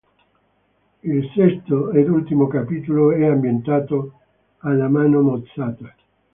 Il 1.03 1.29
sesto 1.35 1.91
ed 1.91 2.09
ultimo 2.09 2.47
capitolo 2.47 3.11
è 3.11 3.23
ambientato 3.23 4.13
alla 4.61 4.89
Mano 4.89 5.21
Mozzata. 5.21 5.93